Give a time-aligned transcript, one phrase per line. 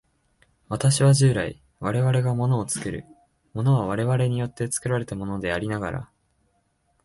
[0.67, 3.05] 私は従来、我々が物を作る、
[3.53, 6.09] 物は我々によって作られたものでありながら、